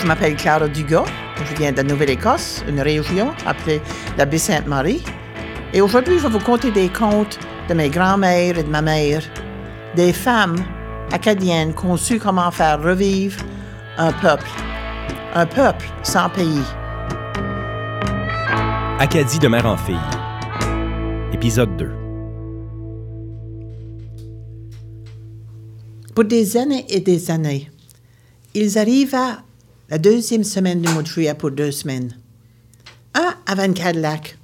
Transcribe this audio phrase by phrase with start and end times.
[0.00, 1.04] Je m'appelle Clara Dugas.
[1.36, 3.82] Je viens de la Nouvelle-Écosse, une région appelée
[4.16, 5.04] la Baie-Sainte-Marie.
[5.74, 7.38] Et aujourd'hui, je vais vous conter des contes
[7.68, 9.22] de mes grands-mères et de ma mère,
[9.94, 10.56] des femmes
[11.12, 13.36] acadiennes qui ont su comment faire revivre
[13.98, 14.48] un peuple,
[15.34, 16.64] un peuple sans pays.
[18.98, 19.96] Acadie de mère en fille.
[21.34, 21.90] Épisode 2.
[26.14, 27.70] Pour des années et des années,
[28.54, 29.42] ils arriva
[29.90, 32.16] la deuxième semaine du mois de juillet pour deux semaines.
[33.12, 34.38] Un avait un Cadillac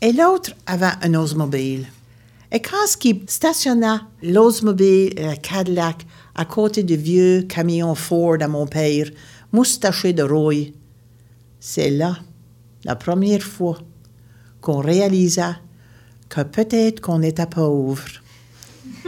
[0.00, 1.86] et l'autre avait un Oldsmobile.
[2.50, 8.38] Et quand ce qui stationna l'Oldsmobile et le Cadillac à côté du vieux camion Ford
[8.40, 9.08] à mon père,
[9.52, 10.74] moustaché de rouille,
[11.60, 12.18] c'est là,
[12.84, 13.78] la première fois,
[14.60, 15.56] qu'on réalisa
[16.28, 18.02] que peut-être qu'on était pauvre.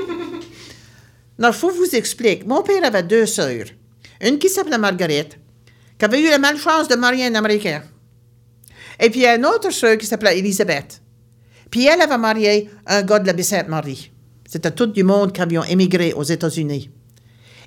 [1.38, 2.44] Il faut vous expliquer.
[2.46, 3.66] Mon père avait deux sœurs.
[4.20, 5.38] Une qui s'appelait Marguerite,
[5.98, 7.82] qui avait eu la malchance de marier un Américain.
[9.00, 11.00] Et puis une autre sœur qui s'appelait Elisabeth.
[11.70, 14.10] Puis elle avait marié un gars de la Baie-Sainte-Marie.
[14.48, 16.90] C'était tout du monde qui avions émigré aux États-Unis.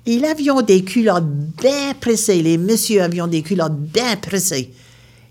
[0.04, 2.42] Ils avaient des culottes bien pressées.
[2.42, 4.72] Les messieurs avaient des culottes bien pressées.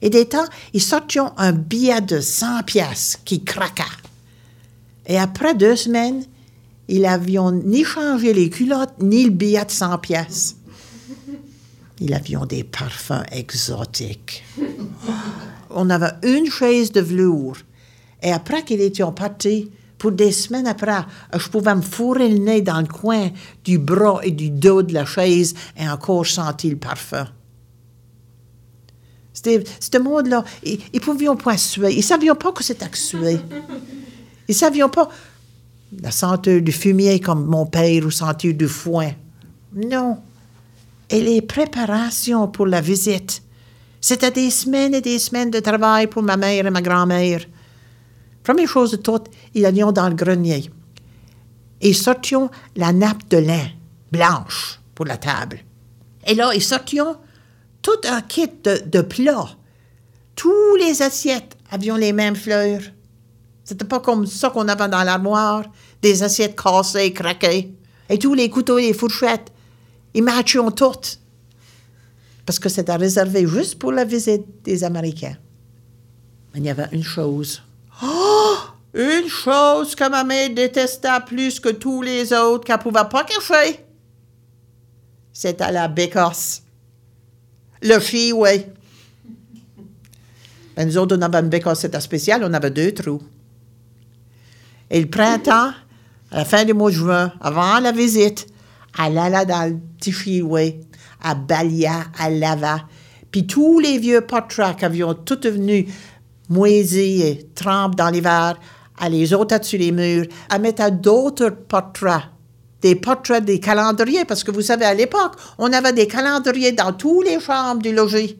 [0.01, 3.85] Et des temps, ils sortaient un billet de 100 pièces qui craqua.
[5.05, 6.23] Et après deux semaines,
[6.87, 10.55] ils n'avions ni changé les culottes, ni le billet de 100 pièces.
[12.01, 14.43] Ils avaient des parfums exotiques.
[15.69, 17.57] On avait une chaise de velours.
[18.23, 21.05] Et après qu'ils étaient partis, pour des semaines après,
[21.37, 23.29] je pouvais me fourrer le nez dans le coin
[23.63, 27.27] du bras et du dos de la chaise et encore sentir le parfum.
[29.31, 31.93] C'était, ce monde-là, ils ne pouvaient pas suer.
[31.93, 33.37] Ils ne savaient pas que c'était suer.
[34.47, 35.07] Ils ne savaient pas
[36.01, 39.11] la senteur du fumier comme mon père ou senteur du foin.
[39.75, 40.17] Non.
[41.11, 43.43] Et les préparations pour la visite.
[43.99, 47.41] C'était des semaines et des semaines de travail pour ma mère et ma grand-mère.
[48.43, 50.71] Première chose de toute, ils allaient dans le grenier.
[51.81, 53.67] Et sortions la nappe de lin
[54.09, 55.59] blanche pour la table.
[56.25, 57.17] Et là, ils sortions
[57.81, 59.49] tout un kit de, de plats.
[60.35, 62.81] Tous les assiettes avaient les mêmes fleurs.
[63.65, 65.65] C'était pas comme ça qu'on avait dans l'armoire,
[66.01, 67.73] des assiettes cassées, craquées.
[68.09, 69.51] Et tous les couteaux et les fourchettes,
[70.13, 71.19] ils matchaient toutes.
[72.45, 75.37] Parce que c'était réservé juste pour la visite des Américains.
[76.53, 77.61] Mais il y avait une chose.
[78.03, 78.57] Oh!
[78.93, 83.79] Une chose que ma mère détestait plus que tous les autres qu'elle pouvait pas cacher.
[85.31, 86.63] C'était la bécosse.
[87.81, 88.65] Le chi, oui.
[90.75, 93.21] Ben, nous autres, on avait une bécosse spéciale, on avait deux trous.
[94.89, 95.71] Et le printemps,
[96.31, 98.47] à la fin du mois de juin, avant la visite,
[98.99, 100.43] elle allait dans le petit
[101.21, 102.81] à balia, à lava.
[103.31, 105.39] Puis tous les vieux portraits qui avaient tout
[106.49, 108.59] moisis et trempés dans l'hiver,
[109.01, 110.25] elle les ôtait dessus les murs.
[110.53, 112.23] Elle mettait d'autres portraits,
[112.81, 116.91] des portraits des calendriers, parce que vous savez, à l'époque, on avait des calendriers dans
[116.93, 118.37] toutes les chambres du logis.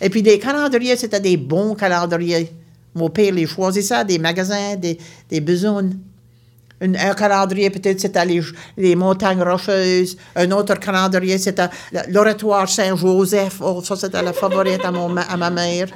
[0.00, 2.52] Et puis des calendriers, c'était des bons calendriers.
[2.94, 4.98] Mon père les choisissait des magasins, des,
[5.30, 5.40] des.
[6.84, 8.42] Un, calendrier, peut-être, c'était les,
[8.76, 10.16] les, montagnes rocheuses.
[10.36, 11.68] Un autre calendrier, c'était
[12.08, 13.60] l'oratoire Saint-Joseph.
[13.60, 15.88] Oh, ça, c'était la favorite à ma mère.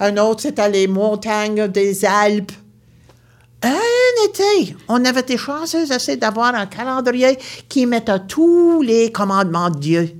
[0.00, 2.52] Un autre, c'était les montagnes des Alpes.
[3.62, 7.38] Un été, on avait été chanceux assez d'avoir un calendrier
[7.68, 10.16] qui mettait tous les commandements de Dieu.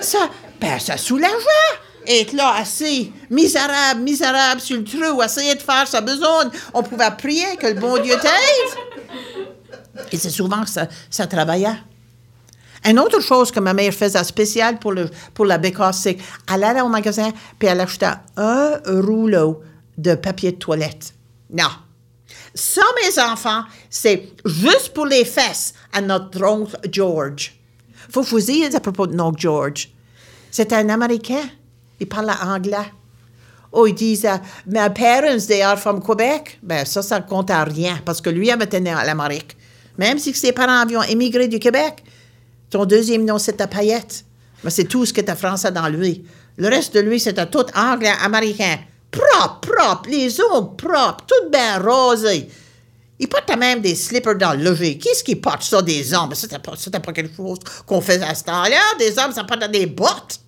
[0.00, 0.28] ça,
[0.60, 6.00] ben, ça soulageait être là, assis, misérable, misérable sur le trou, essayer de faire sa
[6.00, 6.50] besogne.
[6.72, 10.04] On pouvait prier que le bon Dieu t'aide.
[10.12, 11.76] Et c'est souvent que ça, ça travaillait.
[12.84, 16.16] Une autre chose que ma mère faisait spéciale pour, le, pour la bécasse, c'est
[16.46, 18.06] qu'elle allait au magasin puis elle achetait
[18.36, 19.62] un rouleau
[19.96, 21.12] de papier de toilette.
[21.50, 21.70] Non.
[22.54, 27.54] Ça, mes enfants, c'est juste pour les fesses à notre oncle George.
[28.10, 29.90] Faut vous dire à propos de notre George.
[30.50, 31.42] C'est un Américain.
[32.00, 32.92] Il parle anglais.
[33.72, 34.26] Oh, ils disent,
[34.66, 36.58] my parents, they are from Quebec.
[36.62, 39.56] Ben, ça, ça compte à rien, parce que lui avait né à l'Amérique.
[39.98, 42.02] Même si ses parents avaient émigré du Québec,
[42.72, 44.24] son deuxième nom, c'était Payette.
[44.64, 46.24] Mais c'est tout ce qui était français dans lui.
[46.56, 48.78] Le reste de lui, c'était tout anglais, américain.
[49.10, 52.48] Propre, propre, les ongles propres, tout bien rosé.
[53.18, 54.98] Il portait même des slippers dans le logis.
[54.98, 56.34] Qu'est-ce qui porte ça, des hommes?
[56.34, 58.80] C'était pas, pas quelque chose qu'on faisait à ce temps-là.
[58.98, 60.40] Des hommes, ça portait des bottes.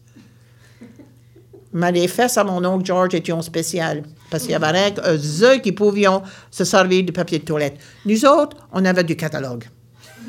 [1.72, 4.02] Mais les fesses à mon oncle George étaient spéciales.
[4.30, 6.06] Parce qu'il y avait rien eux qui pouvaient
[6.50, 7.78] se servir du papier de toilette.
[8.04, 9.64] Nous autres, on avait du catalogue.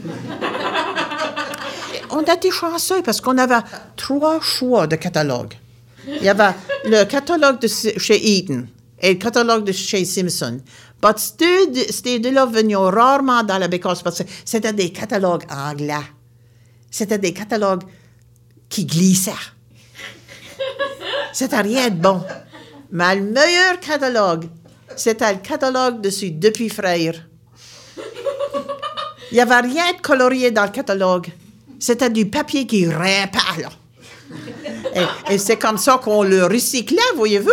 [2.12, 3.62] on a été chanceux parce qu'on avait
[3.96, 5.54] trois choix de catalogue.
[6.08, 6.54] Il y avait
[6.86, 8.66] le catalogue de chez Eaton
[9.00, 10.60] et le catalogue de chez Simpson.
[11.04, 11.10] Mais
[11.90, 15.96] ces deux-là venaient rarement dans la bécasse parce que c'était des catalogues anglais.
[16.90, 17.84] C'était des catalogues
[18.70, 19.32] qui glissaient.
[21.34, 22.22] C'était rien de bon.
[22.92, 24.46] Mais le meilleur catalogue,
[24.96, 27.26] c'était le catalogue de ce Depuis Frères.
[29.32, 31.30] Il n'y avait rien de colorié dans le catalogue.
[31.80, 33.70] C'était du papier qui rimpait, là.
[35.30, 37.50] Et, c'est comme ça qu'on le recyclait, voyez-vous?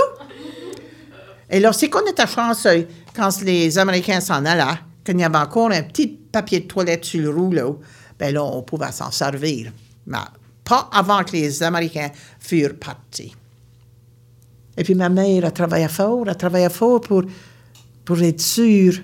[1.51, 5.71] Et là, c'est qu'on était chanceux quand les Américains s'en allaient, qu'il y avait encore
[5.71, 7.81] un petit papier de toilette sur le rouleau,
[8.19, 9.73] ben on pouvait s'en servir.
[10.07, 10.19] Mais
[10.65, 13.35] pas avant que les Américains furent partis.
[14.79, 17.25] Et puis ma mère a travaillé fort, a travaillé fort pour,
[18.05, 18.95] pour être sûre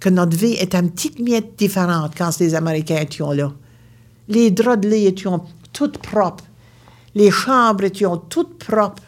[0.00, 3.52] que notre vie est un petit miette différente quand les Américains étaient là.
[4.26, 5.30] Les draps de lit étaient
[5.72, 6.44] toutes propres.
[7.14, 9.04] Les chambres étaient toutes propres.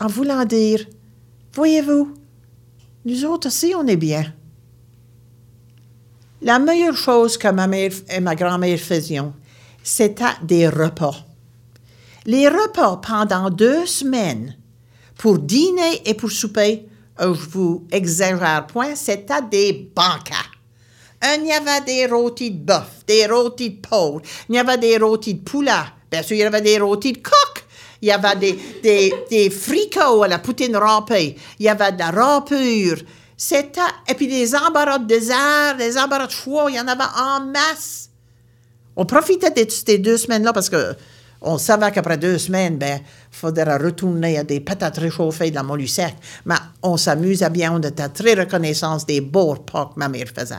[0.00, 0.84] En voulant dire,
[1.54, 2.12] voyez-vous,
[3.04, 4.24] nous autres aussi, on est bien.
[6.40, 9.20] La meilleure chose que ma mère et ma grand-mère faisaient,
[9.84, 11.24] c'était des repas.
[12.26, 14.56] Les repas pendant deux semaines,
[15.22, 16.84] pour dîner et pour souper,
[17.20, 20.34] euh, je vous exagère point, c'était des banquets.
[21.22, 24.96] Il y avait des rôtis de bœuf, des rôtis de porc, il y avait des
[24.96, 25.70] rôtis de poulet,
[26.10, 27.64] bien sûr, il y avait des rôtis de coq,
[28.02, 32.10] il y avait des, des, fricots à la poutine râpée, il y avait de la
[32.10, 32.96] râpure,
[33.36, 37.04] c'était, et puis des embarras de désert, des embarras de choix, il y en avait
[37.16, 38.10] en masse.
[38.96, 40.96] On profitait de ces deux semaines-là parce que
[41.42, 45.86] on savait qu'après deux semaines, ben, il faudrait retourner à des patates réchauffées dans mon
[45.86, 46.14] sec.
[46.44, 50.54] Mais on s'amusait bien, on était très reconnaissants des beaux pas que ma mère faisait.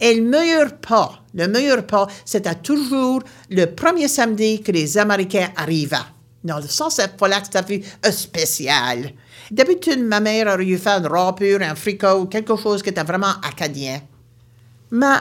[0.00, 5.48] Et le meilleur pas, le meilleur pas, c'était toujours le premier samedi que les Américains
[5.56, 5.96] arrivaient.
[6.42, 9.12] Non, ça, c'est pas là que c'était spécial.
[9.50, 13.34] D'habitude, ma mère aurait eu fait une râpure, un fricot, quelque chose qui était vraiment
[13.42, 14.00] acadien.
[14.90, 15.18] Mais,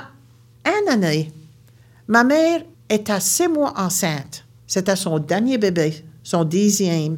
[0.66, 1.32] une année,
[2.08, 4.46] ma mère était six mois enceinte.
[4.70, 7.16] C'était son dernier bébé, son dixième.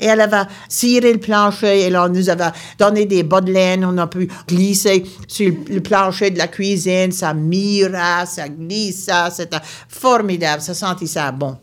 [0.00, 3.84] Et elle avait ciré le plancher, et là, nous avait donné des bas de laine,
[3.84, 9.60] on a pu glisser sur le plancher de la cuisine, ça mira, ça glissa, c'était
[9.88, 11.56] formidable, ça sentit ça bon.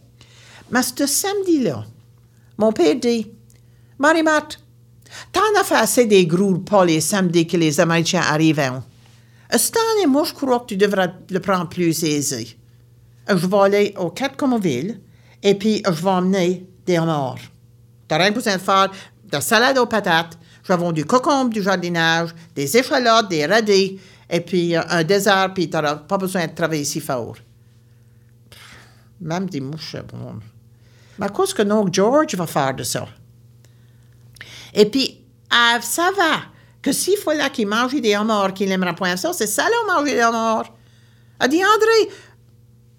[0.72, 1.84] Mais ce samedi-là,
[2.58, 3.30] mon père dit,
[4.00, 4.60] Marie-Marthe,
[5.34, 8.70] t'en as fait assez des gros pas les samedis que les Américains arrivaient.
[9.52, 12.56] Cette année, moi, je crois que tu devrais le prendre plus aisé.
[13.28, 15.02] Je vais aller au Quatre Commonville,
[15.44, 17.40] et puis, je vais emmener des homards.
[18.08, 20.38] T'as rien besoin de faire de la salade aux patates.
[20.64, 24.00] Je vais vendre du cocombe, du jardinage, des échalotes, des radis,
[24.30, 27.38] et puis euh, un désert, puis t'auras pas besoin de travailler si fort.
[29.22, 30.40] Même des mouches, bon.
[31.20, 33.08] Mais cause que non, George va faire de ça.
[34.74, 36.38] Et puis, elle va
[36.82, 39.96] que s'il faut là qu'il mange des homards, qu'il n'aimera point ça, c'est ça là,
[39.96, 40.74] manger des homards.
[41.40, 42.14] Elle dit, André,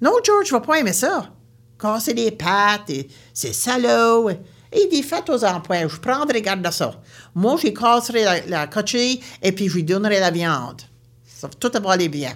[0.01, 1.31] non, George va pas aimer ça
[1.79, 2.93] casser les pattes,
[3.33, 4.31] c'est salaud.
[4.31, 7.01] Et il dit, faites aux emplois, je prendrai garde de ça.
[7.35, 10.83] Moi, je casserai la, la cochille et puis je lui donnerai la viande.
[11.27, 12.35] Ça va tout aller bien.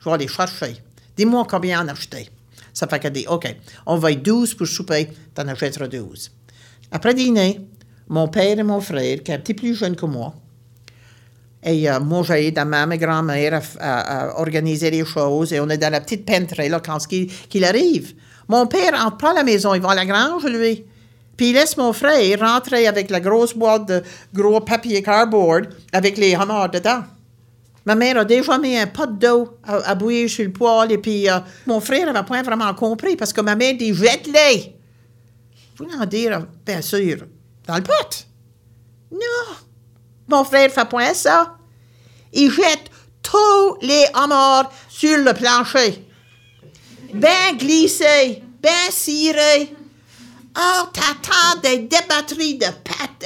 [0.00, 0.76] Je vais aller chercher.
[1.16, 2.28] Dis-moi combien en acheter.
[2.74, 3.54] Ça fait qu'elle dit, OK,
[3.86, 6.30] on va être 12 pour souper, t'en achèteras 12.
[6.90, 7.60] Après dîner,
[8.08, 10.34] mon père et mon frère, qui est un petit plus jeune que moi,
[11.64, 15.52] et euh, moi, j'ai aidé ma et grand-mère à, organiser les choses.
[15.52, 18.14] Et on est dans la petite pentrée, là, quand qu'il arrive.
[18.52, 20.84] Mon père entre pas à la maison, il va à la grange, lui.
[21.38, 24.02] Puis il laisse mon frère rentrer avec la grosse boîte de
[24.34, 27.02] gros papier cardboard avec les homards dedans.
[27.86, 31.30] Ma mère a déjà mis un pot d'eau à, bouillir sur le poêle et puis
[31.30, 34.76] euh, mon frère n'avait pas vraiment compris parce que ma mère dit jette-les.
[35.78, 37.24] Vous en dire, bien sûr,
[37.66, 38.26] dans le pot.
[39.12, 39.56] Non,
[40.28, 41.56] mon frère fait point ça.
[42.34, 42.90] Il jette
[43.22, 46.06] tous les homards sur le plancher
[47.12, 49.74] ben glissé, ben ciré.
[50.56, 53.22] Oh, t'attends des débatteries de pâtes,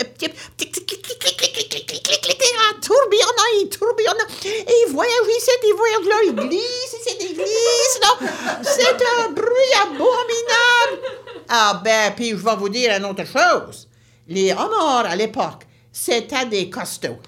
[2.86, 8.00] tourbillonnant, il tourbillonne, et il voyage ici, il voyage là, il glisse ici, il glisse
[8.02, 8.62] là.
[8.62, 11.02] C'est un bruit abominable.
[11.48, 13.88] Ah ben, puis je vais vous dire une autre chose.
[14.28, 17.20] Les homards à l'époque, c'était des costauds.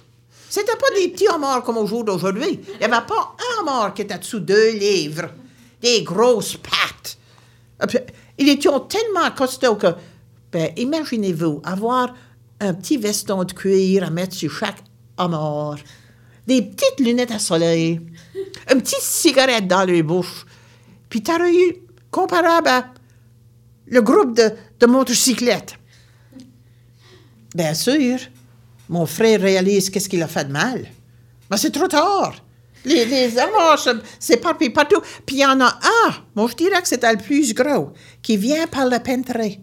[0.50, 2.60] C'était pas des petits homards comme au jour d'aujourd'hui.
[2.72, 5.28] Il n'y avait pas un homard qui était dessous deux livres
[5.80, 7.18] des grosses pattes.
[8.38, 9.94] Ils étaient tellement costauds que,
[10.52, 12.14] ben, imaginez-vous, avoir
[12.60, 14.82] un petit veston de cuir à mettre sur chaque
[15.16, 15.78] homard,
[16.46, 18.00] des petites lunettes à soleil,
[18.72, 20.46] une petite cigarette dans les bouches,
[21.08, 21.76] puis t'aurais eu
[22.10, 22.92] comparable à
[23.86, 25.74] le groupe de, de motocyclettes.
[27.54, 28.18] Bien sûr,
[28.88, 30.86] mon frère réalise qu'est-ce qu'il a fait de mal.
[31.50, 32.34] Mais c'est trop tard.
[32.84, 35.00] Les, les hommages s'éparpillent partout.
[35.26, 37.92] Puis il y en a un, moi je dirais que c'est le plus gros,
[38.22, 39.60] qui vient par le pentré,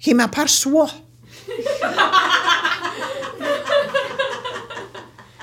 [0.00, 0.90] qui m'aperçoit.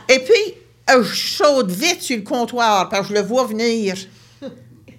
[0.08, 0.54] Et puis,
[0.88, 3.96] je saute vite sur le comptoir parce que je le vois venir.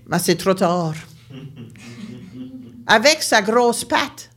[0.08, 0.94] Mais c'est trop tard.
[2.86, 4.30] Avec sa grosse patte,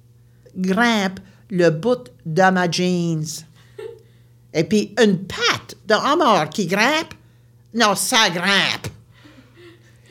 [0.55, 1.19] grimpe
[1.49, 3.25] le bout de ma jeans.
[4.53, 7.13] Et puis une patte de homard qui grimpe,
[7.73, 8.87] non, ça grimpe.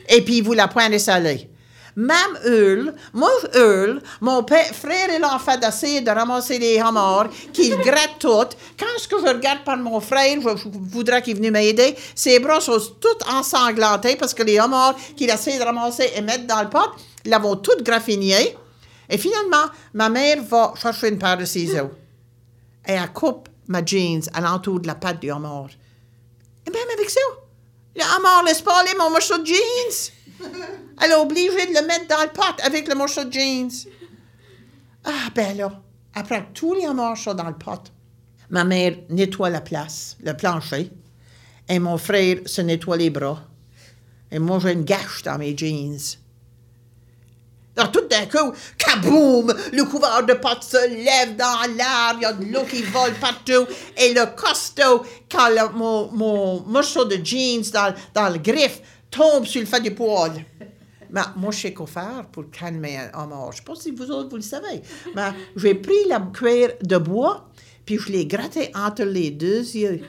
[0.07, 1.49] Et puis vous la pointez salée.
[1.95, 8.19] Même hurle, moi hurle, mon frère et l'enfant d'essayer de ramasser les homards, qu'il gratte
[8.19, 8.55] toutes.
[8.79, 13.29] Quand je regarde par mon frère, je, voudrais qu'il vienne m'aider, ses bras sont tous
[13.29, 16.89] ensanglantés parce que les homards qu'il essaie de ramasser et mettre dans le pot,
[17.25, 18.55] l'avons toutes graffinés.
[19.09, 21.91] Et finalement, ma mère va chercher une paire de ciseaux.
[22.87, 25.69] Et elle coupe ma jeans à l'entour de la patte du homard.
[26.65, 27.19] Et même avec ça,
[27.99, 30.11] le homard laisse pas aller mon morceau de jeans.
[31.01, 33.71] Elle est obligée de le mettre dans le pot avec le morceau de jeans.
[35.03, 35.81] Ah, ben là,
[36.13, 37.91] après tous les sont dans le pot,
[38.49, 40.91] ma mère nettoie la place, le plancher,
[41.67, 43.43] et mon frère se nettoie les bras.
[44.31, 45.99] Et moi, j'ai une gâche dans mes jeans.
[47.87, 49.53] Tout d'un coup, kaboum!
[49.71, 53.13] Le couvert de pot se lève dans l'air, il y a de l'eau qui vole
[53.13, 53.65] partout,
[53.97, 59.61] et le costaud, quand mon, mon morceau de jeans dans, dans le griffe tombe sur
[59.61, 60.45] le fait du poil.
[61.11, 63.51] Mais moi, je sais quoi faire pour calmer un homard.
[63.51, 64.81] Je ne sais pas si vous autres, vous le savez.
[65.15, 67.49] Mais j'ai pris la cuillère de bois,
[67.85, 70.01] puis je l'ai gratté entre les deux yeux.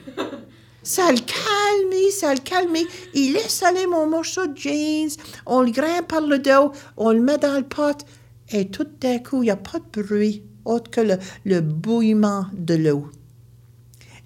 [0.83, 2.75] Ça le calme, ça le calme.
[3.13, 5.11] Il laisse aller mon morceau de jeans,
[5.45, 8.05] on le grimpe par le dos, on le met dans le pot,
[8.49, 12.47] et tout d'un coup, il n'y a pas de bruit autre que le, le bouillement
[12.53, 13.09] de l'eau.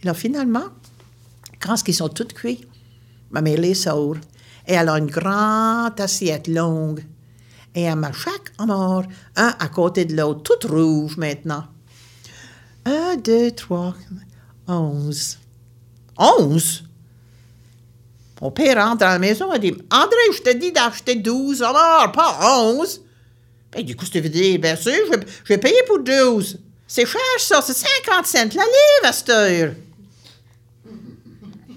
[0.04, 0.68] Là, finalement,
[1.60, 2.66] quand ils sont tous cuits,
[3.32, 4.18] ma mère les sort,
[4.68, 7.04] et elle a une grande assiette longue,
[7.74, 9.04] et elle met chaque homard,
[9.36, 11.66] un à côté de l'autre, tout rouge maintenant.
[12.86, 13.96] Un, deux, trois,
[14.68, 15.40] onze.
[16.18, 16.84] Onze?
[18.42, 22.12] Mon père rentre dans la maison et dit André, je te dis d'acheter 12 homards,
[22.12, 23.02] pas 11.
[23.72, 26.60] Ben, du coup, je te dire, bien sûr, je vais, je vais payer pour 12.
[26.88, 27.74] C'est cher, ça, c'est
[28.06, 29.74] 50 cents la livre à cette heure.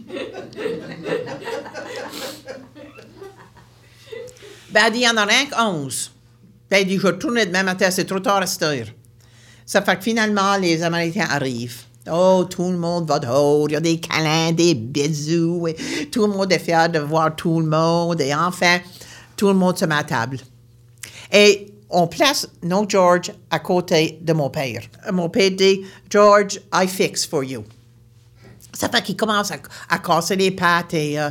[4.71, 6.11] Ben, elle dit, il y en a rien que 11.
[6.71, 8.87] Ben, elle dit, je vais retourner demain matin, c'est trop tard à cette heure.
[9.65, 11.85] Ça fait que finalement, les Américains arrivent.
[12.11, 15.67] Oh, tout le monde va dehors, il y a des câlins, des bisous,
[16.11, 18.79] tout le monde est fier de voir tout le monde, et enfin,
[19.37, 20.39] tout le monde se met à table.
[21.33, 24.83] Et on place non George à côté de mon père.
[25.13, 27.65] Mon père dit, George, I fix for you.
[28.73, 31.19] Ça fait qu'il commence à, casser les pattes et...
[31.19, 31.31] euh,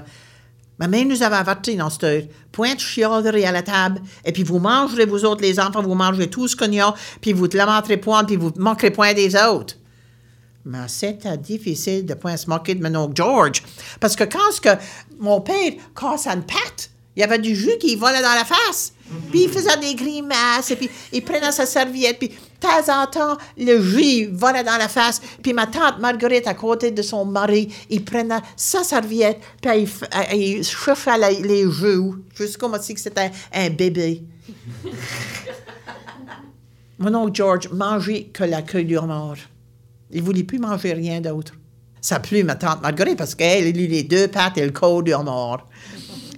[0.80, 2.24] ma mère nous avait avertis dans cette heure.
[2.52, 5.94] Point de chialerie à la table, et puis vous mangerez, vous autres, les enfants, vous
[5.94, 8.92] mangez tout ce qu'il y a, puis vous ne lamenterez point, puis vous ne manquerez
[8.92, 9.76] point des autres.
[10.70, 13.64] Mais c'était difficile de point se moquer de mon oncle George.
[14.02, 14.70] Parce que quand ce que
[15.18, 18.92] mon père casse une patte, il y avait du jus qui volait dans la face.
[19.32, 23.08] Puis il faisait des grimaces, et puis il prenait sa serviette, puis de temps en
[23.08, 25.22] temps, le jus volait dans la face.
[25.42, 29.88] Puis ma tante Marguerite, à côté de son mari, il prenait sa serviette, puis
[30.34, 34.22] il, cherchait la- les joues, jusqu'au moment que c'était un bébé.
[37.00, 39.38] Mon oncle George mangeait que la queue du homard.
[40.12, 41.54] Il ne voulait plus manger rien d'autre.
[42.02, 45.04] Ça plut ma tante Marguerite parce qu'elle, elle eut les deux pattes et le corps
[45.04, 45.68] du homard.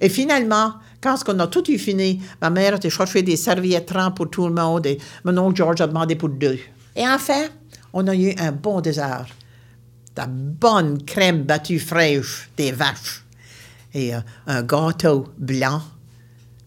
[0.01, 3.87] Et finalement, quand on a tout eu fini, ma mère a été chercher des serviettes
[3.87, 6.59] trempes pour tout le monde et mon oncle George a demandé pour deux.
[6.95, 7.45] Et enfin,
[7.93, 9.27] on a eu un bon dessert.
[10.15, 13.23] De bonne crème battue fraîche des vaches
[13.93, 15.81] et euh, un gâteau blanc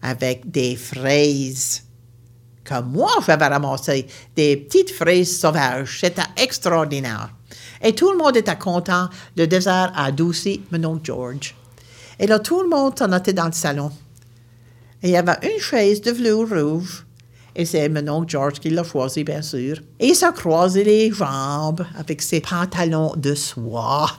[0.01, 1.83] avec des fraises
[2.63, 5.99] que moi j'avais ramassé, des petites fraises sauvages.
[5.99, 7.29] C'était extraordinaire.
[7.81, 9.09] Et tout le monde était content.
[9.35, 11.55] Le dessert a adouci mon oncle George.
[12.19, 13.91] Et là, tout le monde s'en était dans le salon.
[15.01, 17.05] Il y avait une chaise de velours rouge.
[17.55, 19.77] Et c'est mon oncle George qui l'a choisi, bien sûr.
[19.99, 24.09] Et il s'est croisé les jambes avec ses pantalons de soie.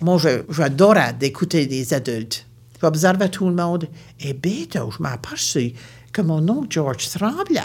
[0.00, 2.46] Moi, j'adorais d'écouter des adultes.
[2.80, 3.86] J'observais tout le monde
[4.20, 5.74] et bientôt, je m'aperçus
[6.12, 7.60] que mon oncle George tremblait.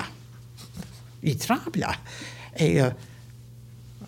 [1.24, 1.86] Il tremblait.
[2.58, 2.90] Et euh,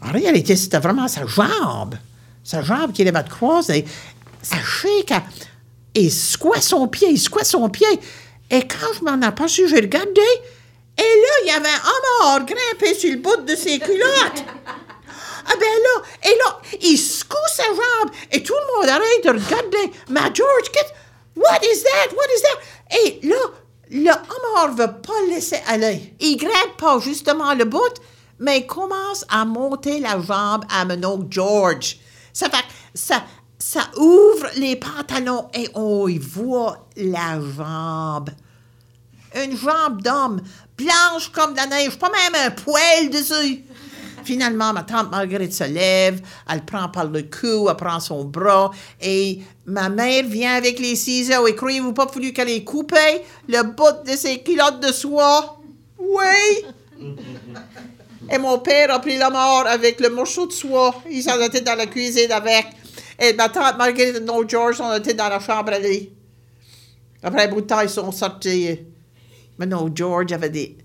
[0.02, 1.96] en réalité, c'était vraiment sa jambe.
[2.44, 3.86] Sa jambe qu'il avait croisée.
[4.42, 5.14] Ça shake.
[5.96, 7.88] Il secouait son pied, il secouait son pied.
[8.50, 10.22] Et quand je m'en aperçus, j'ai regardé.
[10.98, 14.44] Et là, il y avait un homard grimpé sur le bout de ses culottes.
[15.50, 19.30] Ah ben là, et là, il secoue sa jambe et tout le monde arrête de
[19.30, 19.98] regarder.
[20.10, 20.70] Ma George,
[21.36, 22.14] what is that?
[22.14, 22.98] What is that?
[22.98, 23.36] Et là,
[23.92, 26.14] le homard ne veut pas laisser aller.
[26.20, 27.94] Il grimpe pas justement le bout,
[28.40, 31.98] mais commence à monter la jambe à mon oncle George.
[32.34, 33.24] Ça fait, ça,
[33.58, 38.30] ça ouvre les pantalons et on voit la jambe.
[39.36, 40.42] Une jambe d'homme,
[40.78, 43.64] blanche comme de la neige, pas même un poil dessus.
[44.28, 46.20] Finalement, ma tante Marguerite se lève,
[46.52, 50.98] elle prend par le cou, elle prend son bras, et ma mère vient avec les
[50.98, 55.62] ciseaux, et croyez-vous pas voulu qu'elle ait coupé le bout de ses culottes de soie?
[55.98, 56.66] Oui!
[58.30, 60.94] Et mon père a pris la mort avec le morceau de soie.
[61.10, 62.66] Il s'en était dans la cuisine avec.
[63.18, 66.10] Et ma tante Marguerite et non George sont été dans la chambre à lit.
[67.24, 68.80] Après un bout de temps, ils sont sortis.
[69.58, 70.78] Mais non, George avait des,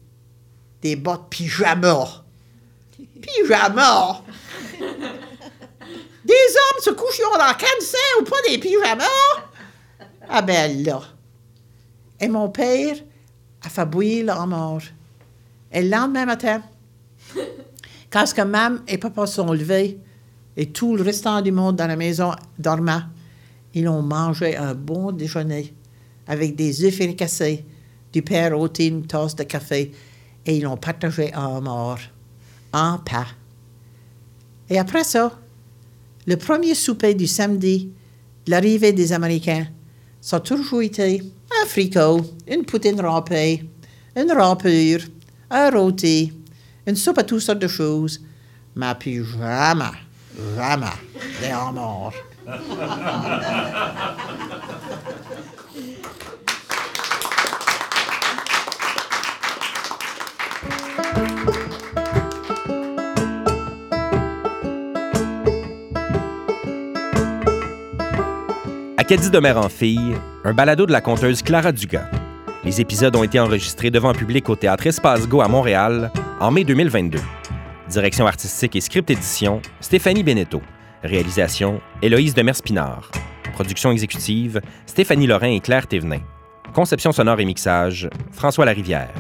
[0.83, 2.22] des bottes pyjama.
[3.21, 4.23] Pyjama!
[6.25, 9.05] Des hommes se coucheront dans cancer ou pas des pyjamas?
[10.29, 11.03] Ah ben là.
[12.21, 12.97] Et mon père
[13.65, 14.83] a fait bouillir mort.
[15.73, 16.63] Et le lendemain matin,
[18.11, 19.99] quand ce que maman et papa sont levés
[20.57, 23.01] et tout le restant du monde dans la maison dormait,
[23.75, 25.75] ils ont mangé un bon déjeuner
[26.29, 27.65] avec des œufs fricassés,
[28.13, 29.93] du père ôté une tasse de café
[30.45, 31.99] et ils l'ont partagé en mort,
[32.73, 33.27] en pain.
[34.69, 35.33] Et après ça,
[36.27, 37.91] le premier souper du samedi,
[38.47, 39.67] l'arrivée des Américains,
[40.21, 41.23] ça a toujours été
[41.63, 43.65] un fricot, une poutine râpée,
[44.17, 45.01] une râpure,
[45.51, 46.33] un rôti,
[46.87, 48.21] une soupe à toutes sortes de choses,
[48.75, 49.85] mais puis jamais,
[50.57, 50.87] jamais
[51.41, 52.15] des homards.
[69.13, 72.11] Acadie de mère en fille, un balado de la conteuse Clara Dugas.
[72.65, 76.65] Les épisodes ont été enregistrés devant public au Théâtre Espace Go à Montréal en mai
[76.65, 77.19] 2022.
[77.91, 80.63] Direction artistique et script édition, Stéphanie Beneteau.
[81.03, 83.11] Réalisation, Héloïse Demers-Pinard.
[83.53, 86.23] Production exécutive, Stéphanie Lorrain et Claire Thévenin.
[86.73, 89.13] Conception sonore et mixage, François Larivière.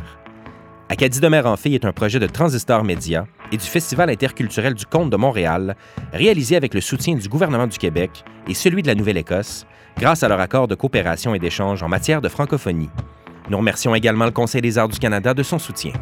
[0.89, 4.73] Acadie de mère en fille est un projet de Transistor Média et du Festival interculturel
[4.73, 5.77] du Conte de Montréal,
[6.15, 9.67] réalisé avec le soutien du gouvernement du Québec et celui de la Nouvelle-Écosse,
[9.99, 12.91] grâce à leur accord de coopération et d'échange en matière de francophonie.
[13.51, 15.93] Nous remercions également le Conseil des arts du Canada de son soutien.